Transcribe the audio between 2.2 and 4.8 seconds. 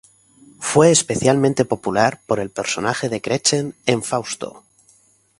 por el personaje de Gretchen en "Fausto".